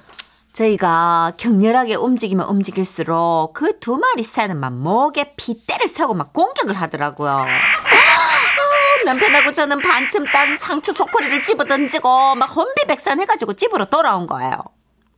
저희가 0.54 1.34
격렬하게 1.38 1.96
움직이면 1.96 2.46
움직일수록 2.48 3.54
그 3.54 3.80
두 3.80 3.98
마리 3.98 4.24
새는 4.24 4.58
막 4.60 4.74
목에 4.74 5.34
핏대를 5.36 5.88
세고 5.88 6.14
막 6.14 6.32
공격을 6.34 6.74
하더라고요. 6.76 7.46
아, 9.02 9.04
남편하고 9.06 9.52
저는 9.52 9.80
반쯤 9.82 10.26
딴 10.32 10.56
상추 10.58 10.94
소쿠리를 10.94 11.44
집어 11.44 11.64
던지고 11.66 12.36
막 12.36 12.46
혼비백산 12.56 13.20
해가지고 13.22 13.54
집으로 13.54 13.86
돌아온 13.86 14.28
거예요. 14.28 14.58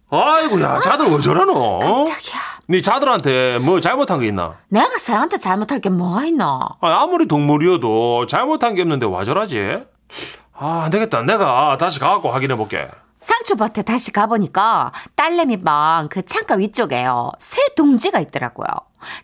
아이고야 0.09 0.79
자들 0.81 1.07
왜 1.11 1.21
저러노? 1.21 1.79
깜짝이야. 1.79 2.33
네 2.67 2.81
자들한테 2.81 3.57
뭐 3.59 3.81
잘못한 3.81 4.19
게 4.19 4.27
있나? 4.27 4.53
내가 4.69 4.97
새한테 4.99 5.37
잘못할 5.37 5.79
게 5.81 5.89
뭐가 5.89 6.25
있나? 6.25 6.59
아, 6.81 7.01
아무리 7.01 7.27
동물이어도 7.27 8.27
잘못한 8.27 8.75
게 8.75 8.83
없는데 8.83 9.05
와 9.07 9.25
저러지? 9.25 9.79
아, 10.55 10.83
안 10.85 10.91
되겠다. 10.91 11.21
내가 11.23 11.77
다시 11.77 11.99
가갖고 11.99 12.29
확인해 12.29 12.55
볼게. 12.55 12.87
상추밭에 13.19 13.81
다시 13.83 14.11
가보니까 14.11 14.91
딸내미 15.15 15.61
방 15.63 16.09
그 16.09 16.23
창가 16.25 16.55
위쪽에요. 16.55 17.31
새 17.39 17.59
둥지가 17.75 18.19
있더라고요. 18.19 18.67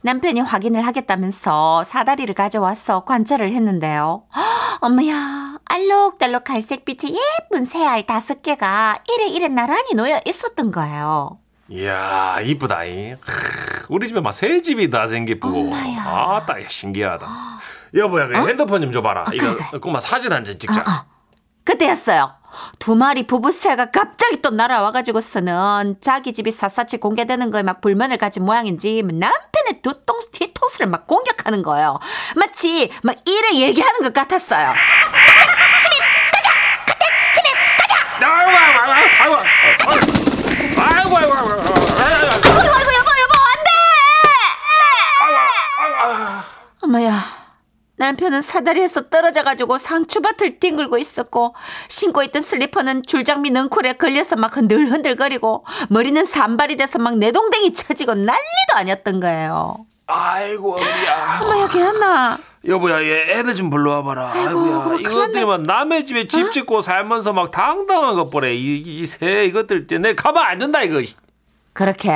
남편이 0.01 0.41
확인을 0.41 0.85
하겠다면서 0.85 1.83
사다리를 1.83 2.33
가져와서 2.35 3.05
관찰을 3.05 3.51
했는데요. 3.51 4.23
헉, 4.35 4.77
어머야, 4.81 5.57
알록달록 5.65 6.43
갈색빛의 6.45 7.15
예쁜 7.15 7.65
새알 7.65 8.05
다섯 8.05 8.41
개가 8.41 8.99
이래 9.13 9.27
이래 9.27 9.47
나란히 9.47 9.93
놓여 9.95 10.19
있었던 10.25 10.71
거예요. 10.71 11.39
이야, 11.71 12.39
이쁘다이. 12.41 13.15
크, 13.21 13.85
우리 13.89 14.07
집에 14.07 14.19
막 14.21 14.31
새 14.33 14.61
집이 14.61 14.89
다 14.89 15.05
생기쁘고. 15.05 15.59
엄마야. 15.59 16.01
아따, 16.03 16.55
신기하다. 16.67 17.27
여보야, 17.95 18.27
그 18.27 18.47
핸드폰 18.47 18.81
좀 18.81 18.91
줘봐라. 18.91 19.25
이거 19.33 19.55
그래, 19.55 19.79
꼬마 19.79 19.99
사진 19.99 20.31
한 20.33 20.43
장 20.45 20.57
찍자. 20.57 20.73
어, 20.79 20.83
어. 20.89 21.05
그때였어요. 21.63 22.33
두 22.79 22.95
마리 22.95 23.27
부부새가 23.27 23.91
갑자기 23.91 24.41
또 24.41 24.49
날아와가지고서는 24.49 25.97
자기 26.01 26.33
집이 26.33 26.51
샅샅이 26.51 26.97
공개되는 26.99 27.51
거에 27.51 27.61
막 27.61 27.81
불만을 27.81 28.17
가진 28.17 28.45
모양인지 28.45 29.03
남편 29.03 29.48
의 29.69 29.81
두통수 29.81 30.31
뒤통수를 30.31 30.87
막 30.87 31.05
공격하는 31.07 31.61
거예요. 31.63 31.99
마치 32.35 32.91
막 33.03 33.15
이래 33.25 33.53
얘기하는 33.67 34.01
것 34.01 34.13
같았어요. 34.13 34.73
아이고, 38.21 38.49
아이고, 38.49 38.81
아이고, 38.81 38.93
아이고, 39.19 39.37
아이고, 40.79 41.17
아이고, 41.17 41.17
아이고, 41.17 41.35
아이고, 41.35 41.59
아이고 42.59 42.73
아이고 42.75 42.89
여보 42.97 43.09
여보 43.19 43.33
아이고, 45.21 45.37
아이고. 46.01 46.43
엄마야 46.81 47.38
남편은 47.99 48.39
사다리에서 48.41 49.09
떨어져가지고 49.09 49.77
상추밭을 49.77 50.59
뒹굴고 50.59 50.97
있었고 50.97 51.53
신고 51.89 52.23
있던 52.23 52.41
슬리퍼는 52.41 53.03
줄장미 53.03 53.49
능쿨에 53.51 53.93
걸려서 53.93 54.37
막 54.37 54.55
흔들 54.55 54.89
흔들거리고 54.89 55.65
머리는 55.89 56.23
산발이 56.23 56.77
돼서 56.77 56.97
막 56.97 57.17
내동댕이 57.17 57.73
쳐지고 57.73 58.15
난리도 58.15 58.73
아니었던 58.75 59.19
거예요. 59.19 59.85
아이고 60.07 60.77
어머야. 60.77 61.39
어머 61.41 61.61
여기 61.61 61.79
하나 61.79 62.37
여보야 62.65 63.03
얘 63.03 63.37
애들 63.37 63.55
좀 63.55 63.69
불러와봐라. 63.69 64.31
아이고야 64.31 64.99
이것들이 65.01 65.43
막 65.43 65.63
남의 65.63 66.05
집에 66.05 66.29
집 66.29 66.53
짓고 66.53 66.81
살면서 66.81 67.33
막 67.33 67.51
당당한 67.51 68.15
것 68.15 68.29
보래. 68.29 68.53
이새 68.55 69.43
이것들 69.43 69.83
때내 69.87 70.15
가만 70.15 70.45
안 70.45 70.59
둔다 70.59 70.83
이거. 70.83 71.01
그렇게 71.73 72.11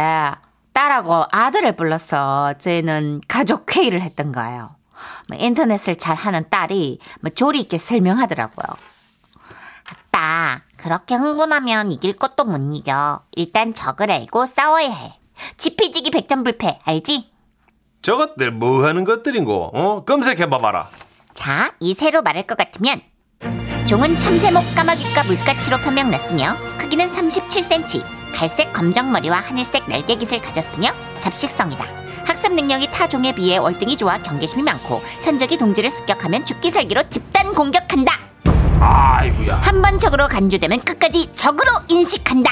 딸하고 0.71 1.25
아들을 1.29 1.75
불러서 1.75 2.53
저희는 2.57 3.19
가족 3.27 3.75
회의를 3.75 4.01
했던 4.01 4.31
거예요. 4.31 4.75
뭐 5.27 5.37
인터넷을 5.39 5.97
잘 5.97 6.15
하는 6.15 6.49
딸이 6.49 6.99
뭐 7.21 7.29
조리 7.31 7.61
있게 7.61 7.77
설명하더라고요. 7.77 8.65
아빠, 9.85 10.61
그렇게 10.77 11.15
흥분하면 11.15 11.91
이길 11.91 12.13
것도 12.13 12.45
못 12.45 12.57
이겨. 12.75 13.21
일단 13.35 13.73
적을 13.73 14.11
알고 14.11 14.45
싸워야 14.45 14.89
해. 14.89 15.19
지피지기 15.57 16.11
백전불패, 16.11 16.81
알지? 16.83 17.31
저것들 18.01 18.51
뭐 18.51 18.85
하는 18.85 19.05
것들인고? 19.05 19.71
어 19.73 20.05
검색해봐봐라. 20.05 20.89
자, 21.33 21.73
이 21.79 21.93
새로 21.93 22.21
말할 22.21 22.45
것 22.45 22.57
같으면 22.57 23.01
종은 23.87 24.17
참새목 24.19 24.63
까마귀과 24.75 25.23
물가치로 25.25 25.77
판명났으며 25.77 26.55
크기는 26.77 27.07
37cm, 27.07 28.03
갈색 28.33 28.71
검정머리와 28.73 29.37
하늘색 29.39 29.89
날개깃을 29.89 30.41
가졌으며 30.41 30.89
잡식성이다. 31.19 32.02
학습 32.25 32.53
능력이 32.53 32.91
타 32.91 33.07
종에 33.07 33.33
비해 33.33 33.57
월등히 33.57 33.97
좋아 33.97 34.17
경계심이 34.17 34.63
많고 34.63 35.01
천적이 35.21 35.57
동지를 35.57 35.89
습격하면 35.89 36.45
죽기 36.45 36.71
살기로 36.71 37.09
집단 37.09 37.53
공격한다. 37.53 38.13
아이고야. 38.79 39.55
한 39.57 39.81
번 39.81 39.99
적으로 39.99 40.27
간주되면 40.27 40.81
끝까지 40.81 41.33
적으로 41.35 41.71
인식한다. 41.89 42.51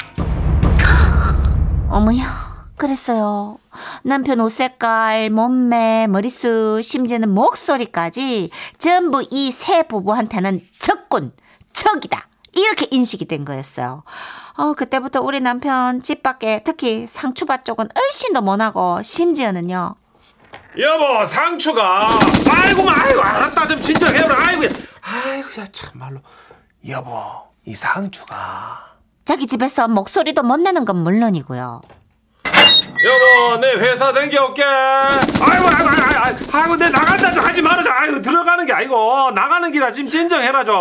어머야, 1.88 2.24
그랬어요. 2.76 3.58
남편 4.02 4.40
옷 4.40 4.48
색깔, 4.50 5.28
몸매, 5.30 6.06
머리숱, 6.08 6.82
심지어는 6.82 7.30
목소리까지 7.30 8.50
전부 8.78 9.22
이세 9.30 9.82
부부한테는 9.84 10.60
적군, 10.78 11.32
적이다. 11.74 12.28
이렇게 12.54 12.86
인식이 12.90 13.24
된 13.26 13.44
거였어요. 13.44 14.02
어, 14.56 14.72
그때부터 14.74 15.20
우리 15.20 15.40
남편 15.40 16.02
집 16.02 16.22
밖에 16.22 16.62
특히 16.64 17.06
상추밭 17.06 17.64
쪽은 17.64 17.88
더 18.34 18.40
못하고 18.42 19.02
심지어는요. 19.02 19.94
여보 20.78 21.24
상추가 21.24 22.00
아이고 22.50 22.88
아이고 22.88 23.20
알았다. 23.22 23.66
좀 23.66 23.80
진정해라. 23.80 24.36
아이고 24.46 24.62
아이고 25.02 25.60
야 25.60 25.66
참말로. 25.72 26.20
여보 26.88 27.20
이 27.66 27.74
상추가. 27.74 28.92
자기 29.24 29.46
집에서 29.46 29.88
목소리도 29.88 30.42
못 30.42 30.58
내는 30.58 30.84
건 30.84 30.96
물론이고요. 31.02 31.82
여보 33.04 33.56
내 33.60 33.72
회사 33.72 34.12
댕겨올게. 34.12 34.62
아이고 34.62 35.66
아이고 35.68 35.88
아이고 35.88 36.18
아이고, 36.18 36.56
아이고 36.56 36.76
내 36.76 36.88
나간다 36.90 37.32
좀 37.32 37.44
하지 37.44 37.60
말아줘. 37.62 37.90
아이고 37.90 38.22
들어가는 38.22 38.64
게 38.66 38.72
아니고 38.72 39.30
나가는 39.32 39.70
기다. 39.72 39.92
지금 39.92 40.10
진정해라 40.10 40.64
좀 40.64 40.74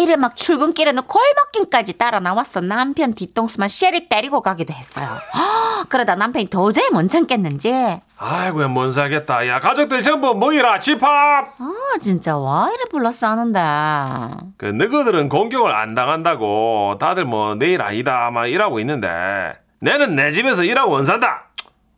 이래 0.00 0.16
막 0.16 0.34
출근길에는 0.34 1.02
골목길까지 1.02 1.98
따라 1.98 2.20
나왔어. 2.20 2.60
남편 2.62 3.12
뒤통수만 3.14 3.68
쉐리 3.68 4.08
때리고 4.08 4.40
가기도 4.40 4.72
했어요. 4.72 5.06
헉, 5.34 5.88
그러다 5.90 6.14
남편이 6.14 6.46
도저히 6.46 6.88
못 6.90 7.06
참겠는지? 7.08 8.00
아이고야 8.16 8.68
뭔 8.68 8.90
살겠다. 8.92 9.46
야 9.46 9.60
가족들 9.60 10.02
전부 10.02 10.34
모이라 10.34 10.80
집합! 10.80 11.08
아 11.58 11.74
진짜 12.02 12.36
와 12.38 12.70
이래 12.72 12.84
불렀어 12.90 13.26
하는데. 13.28 13.60
그 14.56 14.64
너희들은 14.66 15.28
공격을 15.28 15.70
안 15.74 15.94
당한다고. 15.94 16.96
다들 16.98 17.24
뭐 17.26 17.54
내일 17.54 17.82
아니다 17.82 18.30
막 18.30 18.46
이러고 18.46 18.80
있는데. 18.80 19.54
내는 19.80 20.16
내 20.16 20.32
집에서 20.32 20.64
일하고 20.64 20.92
원산다. 20.92 21.44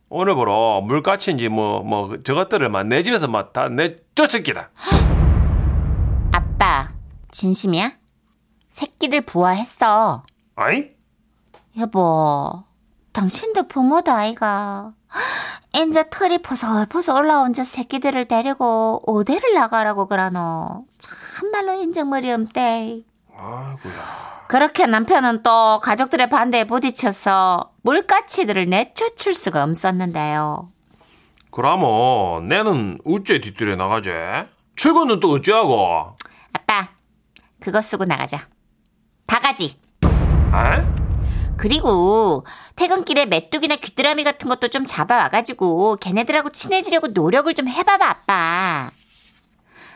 오늘부로 0.09 0.81
물가치인지 0.81 1.49
뭐 1.49 1.81
뭐 1.83 2.17
저것들을 2.23 2.67
막 2.69 2.83
내 2.85 3.01
집에서 3.03 3.27
막 3.27 3.51
다 3.53 3.67
내 3.69 3.95
쫓을기다. 4.15 4.69
아빠 6.31 6.89
진심이야? 7.31 7.91
새끼들 8.77 9.21
부화했어. 9.21 10.23
아이? 10.55 10.89
여보 11.79 12.63
당신도 13.13 13.67
부모다 13.67 14.15
아이가. 14.15 14.93
인제 15.75 16.09
털이 16.09 16.39
포솔포솔 16.41 17.15
올라온 17.15 17.53
저 17.53 17.63
새끼들을 17.63 18.25
데리고 18.25 19.01
오대를 19.05 19.53
나가라고 19.53 20.07
그러노. 20.07 20.85
참말로 20.97 21.73
인정머리 21.73 22.31
없대 22.31 23.01
아이고야. 23.37 24.43
그렇게 24.47 24.85
남편은 24.87 25.43
또 25.43 25.79
가족들의 25.81 26.29
반대에 26.29 26.63
부딪혀서 26.65 27.71
물가치들을 27.83 28.67
내쫓을 28.69 29.33
수가 29.33 29.63
없었는데요. 29.63 30.69
그러면 31.51 32.47
내는 32.47 32.99
우째 33.05 33.39
뒷뜰에 33.39 33.75
나가지 33.75 34.09
출근은 34.75 35.19
또 35.19 35.31
어찌하고? 35.33 36.15
아빠, 36.53 36.89
그거 37.59 37.81
쓰고 37.81 38.05
나가자. 38.05 38.47
바가지. 39.33 39.75
에? 40.03 40.83
그리고 41.57 42.45
퇴근길에 42.75 43.25
메뚜기나 43.25 43.77
귀뚜라미 43.77 44.23
같은 44.23 44.47
것도 44.47 44.67
좀 44.67 44.85
잡아와가지고 44.85 45.95
걔네들하고 45.95 46.51
친해지려고 46.51 47.07
노력을 47.07 47.51
좀 47.55 47.67
해봐봐, 47.67 48.05
아빠. 48.05 48.91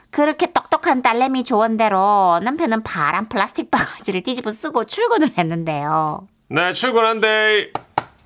그렇게 0.10 0.48
똑똑한 0.48 1.04
딸내미 1.04 1.44
조언대로 1.44 2.40
남편은 2.42 2.82
파란 2.82 3.30
플라스틱 3.30 3.70
바가지를 3.70 4.24
뒤집어 4.24 4.52
쓰고 4.52 4.86
출근을 4.86 5.34
했는데요. 5.38 6.28
내 6.48 6.74
출근한대 6.74 7.72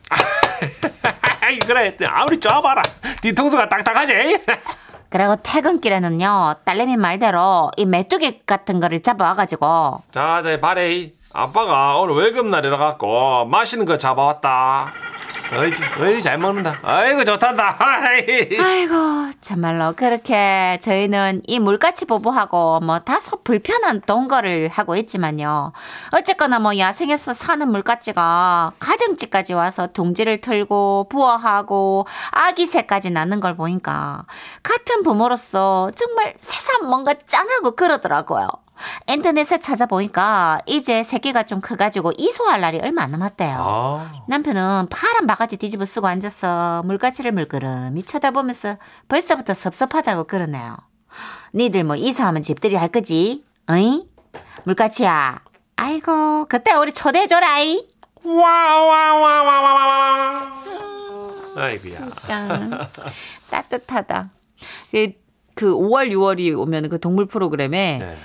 그래 1.66 1.98
아무리 2.08 2.40
쪄봐라 2.40 2.84
뒤통수가 3.22 3.68
딱딱하지 3.68 4.14
그리고 5.12 5.36
퇴근길에는요, 5.44 6.56
딸내미 6.64 6.96
말대로 6.96 7.70
이 7.76 7.86
메뚜기 7.86 8.46
같은 8.46 8.80
거를 8.80 9.02
잡아와가지고 9.02 10.04
자, 10.12 10.42
자, 10.42 10.60
바레이. 10.60 11.14
아빠가 11.34 11.98
오늘 11.98 12.16
월급날이라 12.16 12.78
갖고 12.78 13.46
맛있는 13.46 13.86
거 13.86 13.98
잡아왔다. 13.98 14.94
어이, 15.54 15.72
어이, 16.00 16.22
잘 16.22 16.38
먹는다. 16.38 16.80
아이고, 16.82 17.24
좋단다. 17.26 17.78
아이고 18.62 19.32
참말로 19.42 19.94
그렇게 19.94 20.78
저희는 20.82 21.42
이 21.48 21.60
물가치 21.60 22.06
부부하고 22.06 22.80
뭐 22.82 23.00
다소 23.00 23.42
불편한 23.44 24.02
동거를 24.02 24.70
하고 24.70 24.96
있지만요 24.96 25.72
어쨌거나 26.12 26.60
뭐 26.60 26.78
야생에서 26.78 27.34
사는 27.34 27.68
물가치가 27.70 28.74
가정집까지 28.80 29.54
와서 29.54 29.88
둥지를 29.88 30.42
틀고 30.42 31.08
부화하고 31.10 32.06
아기 32.32 32.66
새까지 32.66 33.12
낳는 33.12 33.40
걸 33.40 33.56
보니까 33.56 34.26
같은 34.64 35.04
부모로서 35.04 35.92
정말 35.96 36.34
새삼 36.38 36.88
뭔가 36.88 37.14
짠하고 37.26 37.72
그러더라고요 37.76 38.48
인터넷에 39.08 39.60
찾아보니까 39.60 40.60
이제 40.66 41.04
새끼가 41.04 41.44
좀 41.44 41.62
커가지고 41.62 42.14
이소할 42.18 42.62
날이 42.62 42.80
얼마 42.82 43.04
안 43.04 43.12
남았대요 43.12 43.58
아, 43.60 44.24
남편은 44.28 44.88
파란 44.90 45.28
바가지 45.28 45.58
뒤집어 45.58 45.86
쓰고 45.86 46.08
앉아서 46.08 46.82
물가치를 46.86 47.32
물끄러미 47.32 48.02
쳐다보면서 48.04 48.78
벌써부터 49.08 49.54
섭섭하다고 49.54 50.24
그러네요. 50.26 50.76
니들 51.54 51.84
뭐 51.84 51.96
이사하면 51.96 52.42
집들이 52.42 52.76
할 52.76 52.88
거지? 52.88 53.44
어이? 53.70 54.08
물가치야. 54.64 55.42
아이고, 55.76 56.46
그때 56.48 56.72
우리 56.74 56.92
초대해줘라이. 56.94 57.88
와와와와와와. 58.24 60.52
아이고야. 61.58 61.98
진짜 61.98 62.90
따뜻하다. 63.52 64.30
그, 64.92 65.12
그 65.56 65.74
5월, 65.76 66.12
6월이 66.12 66.58
오면 66.58 66.90
그 66.90 67.00
동물 67.00 67.26
프로그램에 67.28 67.98
네. 68.00 68.18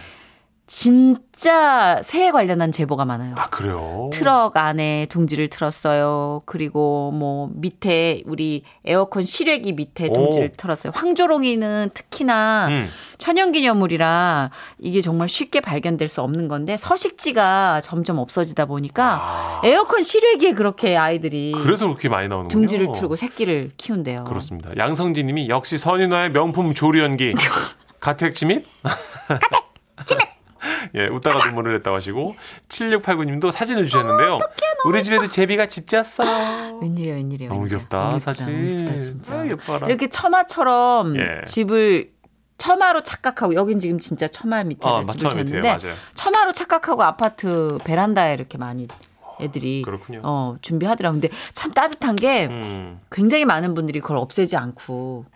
진짜 0.69 2.01
새에 2.03 2.33
관련한 2.33 2.73
제보가 2.73 3.05
많아요. 3.05 3.37
아, 3.39 3.47
그래요? 3.51 4.11
트럭 4.13 4.57
안에 4.57 5.07
둥지를 5.09 5.47
틀었어요. 5.47 6.43
그리고 6.45 7.13
뭐 7.13 7.49
밑에 7.55 8.23
우리 8.27 8.65
에어컨 8.85 9.23
실외기 9.23 9.75
밑에 9.75 10.09
오. 10.09 10.13
둥지를 10.13 10.51
틀었어요. 10.57 10.93
황조롱이는 10.95 11.91
특히나 11.95 12.67
음. 12.69 12.89
천연기념물이라 13.19 14.51
이게 14.79 15.01
정말 15.01 15.29
쉽게 15.29 15.61
발견될 15.61 16.09
수 16.09 16.21
없는 16.23 16.49
건데 16.49 16.77
서식지가 16.77 17.81
점점 17.83 18.19
없어지다 18.19 18.65
보니까 18.67 19.21
아, 19.23 19.61
에어컨 19.65 20.03
실외기에 20.03 20.53
그렇게 20.53 20.97
아이들이 20.97 21.53
그래서 21.63 21.87
그렇게 21.87 22.09
많이 22.09 22.27
나오는군요. 22.27 22.61
둥지를 22.61 22.89
틀고 22.93 23.15
새끼를 23.15 23.71
키운대요. 23.77 24.25
그렇습니다. 24.25 24.71
양성진 24.77 25.27
님이 25.27 25.49
역시 25.49 25.79
선인화의 25.79 26.33
명품 26.33 26.75
조리 26.75 26.99
연기. 26.99 27.35
가택 28.01 28.35
침입? 28.35 28.67
가택! 29.29 29.66
예, 30.95 31.07
웃다가 31.07 31.47
눈물을 31.47 31.73
냈다고 31.75 31.97
하시고 31.97 32.37
7689님도 32.69 33.51
사진을 33.51 33.85
주셨는데요. 33.85 34.39
우리 34.87 35.03
집에도 35.03 35.29
제비가 35.29 35.67
집 35.67 35.89
잤어. 35.89 36.25
웬일이야, 36.81 37.15
웬일이야. 37.15 37.49
너무. 37.49 37.65
귀엽다. 37.65 38.19
너무 38.19 38.53
예쁘다, 38.53 38.95
진짜. 38.95 39.35
아, 39.35 39.47
예뻐라. 39.47 39.87
이렇게 39.89 40.09
처마처럼 40.09 41.17
예. 41.17 41.43
집을 41.47 42.11
처마로 42.59 43.03
착각하고 43.03 43.55
여긴 43.55 43.79
지금 43.79 43.99
진짜 43.99 44.29
처마 44.29 44.65
밑에 44.65 44.89
아, 44.89 45.05
집을 45.07 45.61
맞아요. 45.61 45.95
처마로 46.15 46.53
착각하고 46.53 47.03
아파트 47.03 47.79
베란다에 47.85 48.35
이렇게 48.35 48.57
많이 48.59 48.89
애들이 49.41 49.83
그렇군요. 49.83 50.21
어, 50.25 50.57
준비하더라고. 50.63 51.15
근데 51.15 51.29
참 51.53 51.73
따뜻한 51.73 52.17
게 52.17 52.47
음. 52.47 53.01
굉장히 53.11 53.45
많은 53.45 53.75
분들이 53.75 54.01
그걸 54.01 54.17
없애지 54.17 54.57
않고 54.57 55.27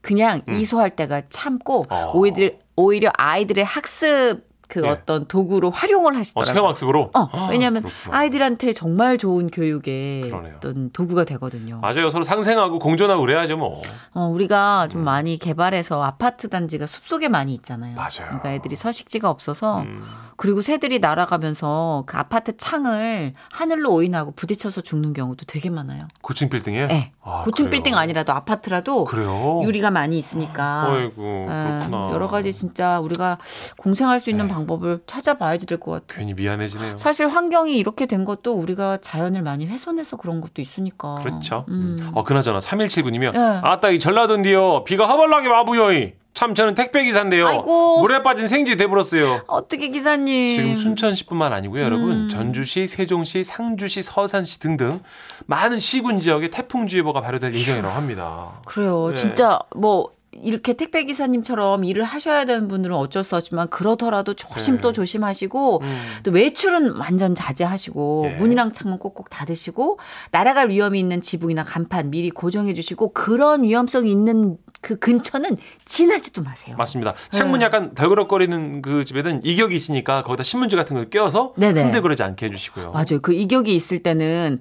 그냥 0.00 0.42
이소할 0.48 0.90
때가 0.90 1.22
참고 1.28 1.80
음. 1.82 1.86
어. 1.90 2.12
오히려 2.14 2.50
오히려 2.76 3.10
아이들의 3.16 3.64
학습 3.64 4.42
그 4.68 4.82
예. 4.84 4.88
어떤 4.88 5.26
도구로 5.26 5.70
활용을 5.70 6.14
어, 6.14 6.18
하시더라고요. 6.18 6.52
체험학습으로? 6.52 7.10
어, 7.14 7.48
왜냐하면 7.50 7.82
그렇구나. 7.82 8.16
아이들한테 8.18 8.72
정말 8.72 9.16
좋은 9.18 9.48
교육의 9.50 10.22
그러네요. 10.22 10.54
어떤 10.56 10.90
도구가 10.90 11.24
되거든요. 11.24 11.78
맞아요. 11.80 12.10
서로 12.10 12.24
상생하고 12.24 12.78
공존하고 12.78 13.20
그래야죠, 13.20 13.56
뭐. 13.56 13.82
어, 14.12 14.22
우리가 14.26 14.88
좀 14.88 15.04
많이 15.04 15.38
개발해서 15.38 16.02
아파트 16.02 16.48
단지가 16.48 16.86
숲속에 16.86 17.28
많이 17.28 17.54
있잖아요. 17.54 17.94
맞아요. 17.96 18.26
그러니까 18.26 18.52
애들이 18.52 18.76
서식지가 18.76 19.30
없어서 19.30 19.80
음. 19.82 20.04
그리고 20.36 20.60
새들이 20.62 20.98
날아가면서 20.98 22.04
그 22.06 22.16
아파트 22.16 22.56
창을 22.56 23.34
하늘로 23.50 23.92
오인하고 23.94 24.32
부딪혀서 24.32 24.82
죽는 24.82 25.12
경우도 25.12 25.44
되게 25.46 25.70
많아요. 25.70 26.08
고층 26.22 26.48
빌딩에? 26.48 26.86
네. 26.86 27.12
아, 27.22 27.42
고층 27.42 27.66
그래요? 27.66 27.70
빌딩 27.82 27.96
아니라도 27.98 28.32
아파트라도 28.32 29.04
그래요? 29.06 29.60
유리가 29.64 29.90
많이 29.90 30.18
있으니까. 30.18 30.90
어이구, 30.90 31.22
예, 31.22 31.46
그렇구나. 31.46 32.10
여러 32.12 32.28
가지 32.28 32.52
진짜 32.52 33.00
우리가 33.00 33.38
공생할 33.78 34.20
수 34.20 34.30
있는 34.30 34.46
네. 34.46 34.52
방법을 34.54 35.00
찾아봐야 35.06 35.58
될 35.58 35.78
것 35.78 35.90
같아요. 35.92 36.18
괜히 36.20 36.34
미안해지네요. 36.34 36.98
사실 36.98 37.26
환경이 37.28 37.76
이렇게 37.76 38.06
된 38.06 38.24
것도 38.24 38.54
우리가 38.54 38.98
자연을 39.00 39.42
많이 39.42 39.66
훼손해서 39.66 40.16
그런 40.16 40.40
것도 40.40 40.60
있으니까. 40.62 41.16
그렇죠. 41.22 41.64
음. 41.68 41.98
어, 42.14 42.24
그나저나 42.24 42.58
3179님이요. 42.58 43.34
예. 43.34 43.60
아따, 43.62 43.90
이 43.90 43.98
전라도인데요. 43.98 44.84
비가 44.84 45.06
허벌나게 45.06 45.48
와부여이. 45.48 46.12
참, 46.36 46.54
저는 46.54 46.74
택배 46.74 47.02
기사인데요. 47.02 47.46
아이고. 47.48 48.02
물에 48.02 48.22
빠진 48.22 48.46
생쥐 48.46 48.76
돼버렸어요. 48.76 49.40
어떻게 49.46 49.88
기사님? 49.88 50.54
지금 50.54 50.74
순천시뿐만 50.74 51.54
아니고요, 51.54 51.82
여러분. 51.82 52.10
음. 52.10 52.28
전주시, 52.28 52.88
세종시, 52.88 53.42
상주시, 53.42 54.02
서산시 54.02 54.60
등등 54.60 55.00
많은 55.46 55.78
시군 55.78 56.20
지역에 56.20 56.50
태풍주의보가 56.50 57.22
발효될 57.22 57.54
예정이라고 57.54 57.94
합니다. 57.94 58.60
그래요. 58.66 59.08
네. 59.08 59.14
진짜 59.14 59.58
뭐 59.74 60.10
이렇게 60.42 60.74
택배 60.74 61.04
기사님처럼 61.04 61.84
일을 61.84 62.04
하셔야 62.04 62.44
되는 62.44 62.68
분들은 62.68 62.94
어쩔 62.94 63.24
수 63.24 63.36
없지만 63.36 63.68
그러더라도 63.68 64.34
조심 64.34 64.74
네. 64.74 64.80
또 64.82 64.92
조심하시고 64.92 65.80
음. 65.82 65.98
또 66.24 66.30
외출은 66.30 66.96
완전 66.96 67.34
자제하시고 67.34 68.26
예. 68.26 68.34
문이랑 68.36 68.72
창문 68.72 68.98
꼭꼭 68.98 69.30
닫으시고 69.30 69.98
날아갈 70.32 70.68
위험이 70.68 71.00
있는 71.00 71.22
지붕이나 71.22 71.64
간판 71.64 72.10
미리 72.10 72.30
고정해 72.30 72.74
주시고 72.74 73.14
그런 73.14 73.62
위험성이 73.62 74.10
있는 74.10 74.58
그 74.80 74.98
근처는 74.98 75.56
지나지도 75.84 76.42
마세요. 76.42 76.76
맞습니다. 76.78 77.14
창문 77.30 77.56
이 77.56 77.58
네. 77.60 77.64
약간 77.66 77.94
덜그럭거리는 77.94 78.82
그 78.82 79.04
집에는 79.04 79.40
이격이 79.44 79.74
있으니까 79.74 80.22
거기다 80.22 80.42
신문지 80.42 80.76
같은 80.76 80.94
걸 80.94 81.10
껴서 81.10 81.54
네네. 81.56 81.82
흔들거리지 81.84 82.22
않게 82.22 82.46
해주시고요. 82.46 82.92
맞아요. 82.92 83.20
그 83.22 83.32
이격이 83.32 83.74
있을 83.74 84.02
때는 84.02 84.60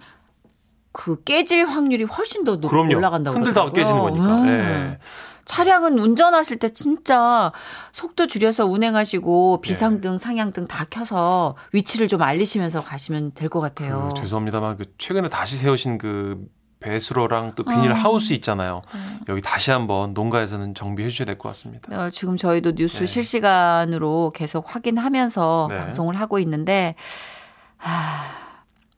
그 0.91 1.21
깨질 1.23 1.65
확률이 1.65 2.03
훨씬 2.05 2.43
더 2.43 2.53
높게 2.53 2.69
그럼요. 2.69 2.95
올라간다고 2.95 3.35
흔들다가 3.35 3.69
그러더라고요. 3.69 4.13
깨지는 4.13 4.25
거니까. 4.25 4.41
음. 4.43 4.47
예. 4.93 4.99
차량은 5.43 5.99
운전하실 5.99 6.57
때 6.57 6.69
진짜 6.69 7.51
속도 7.91 8.25
줄여서 8.25 8.65
운행하시고 8.65 9.59
예. 9.59 9.61
비상등, 9.61 10.17
상향등 10.17 10.67
다 10.67 10.85
켜서 10.89 11.55
위치를 11.71 12.07
좀 12.07 12.23
알리시면서 12.23 12.81
가시면 12.83 13.33
될 13.35 13.49
것 13.49 13.59
같아요. 13.59 14.09
그, 14.15 14.21
죄송합니다만 14.21 14.77
그 14.77 14.85
최근에 14.97 15.29
다시 15.29 15.57
세우신 15.57 15.99
그 15.99 16.39
배수로랑 16.85 17.53
또 17.55 17.63
비닐 17.63 17.91
아. 17.91 17.95
하우스 17.95 18.33
있잖아요. 18.33 18.81
네. 18.93 19.19
여기 19.29 19.41
다시 19.41 19.71
한번 19.71 20.13
농가에서는 20.13 20.75
정비해 20.75 21.09
주셔야 21.09 21.25
될 21.25 21.37
것 21.37 21.49
같습니다. 21.49 22.05
어, 22.05 22.09
지금 22.11 22.37
저희도 22.37 22.73
뉴스 22.73 22.99
네. 22.99 23.05
실시간으로 23.07 24.31
계속 24.35 24.73
확인하면서 24.73 25.67
네. 25.71 25.77
방송을 25.77 26.19
하고 26.19 26.37
있는데 26.39 26.95
하, 27.77 28.45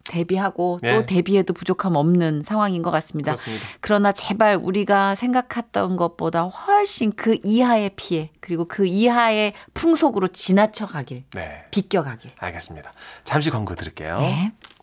대비하고 0.04 0.80
네. 0.82 0.96
또 0.96 1.06
대비해도 1.06 1.54
부족함 1.54 1.96
없는 1.96 2.42
상황인 2.44 2.82
것 2.82 2.92
같습니다. 2.92 3.34
그렇습니다. 3.34 3.66
그러나 3.82 4.12
제발 4.12 4.56
우리가 4.62 5.16
생각했던 5.16 5.98
것보다 5.98 6.44
훨씬 6.44 7.12
그 7.14 7.38
이하의 7.44 7.92
피해 7.96 8.32
그리고 8.40 8.66
그 8.66 8.86
이하의 8.86 9.54
풍속으로 9.74 10.28
지나쳐 10.30 10.88
가길 10.88 11.24
네. 11.34 11.64
비껴가길. 11.72 12.32
알겠습니다. 12.40 12.94
잠시 13.26 13.50
광고 13.50 13.76
드릴게요. 13.76 14.20
네. 14.20 14.54